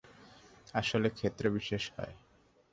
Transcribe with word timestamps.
আসলে, 0.73 1.07
ক্ষেত্রবিশেষে 1.09 1.91
হয়। 1.97 2.13